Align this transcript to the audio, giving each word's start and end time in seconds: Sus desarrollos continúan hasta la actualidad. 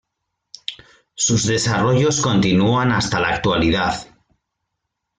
Sus 1.13 1.45
desarrollos 1.45 2.21
continúan 2.21 2.91
hasta 2.91 3.19
la 3.19 3.27
actualidad. 3.35 4.07